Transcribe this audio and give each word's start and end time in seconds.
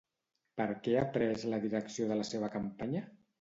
Per 0.61 0.65
què 0.87 0.95
ha 1.01 1.03
pres 1.17 1.43
la 1.51 1.59
direcció 1.67 2.09
de 2.13 2.19
la 2.23 2.27
seva 2.31 2.51
campanya? 2.57 3.05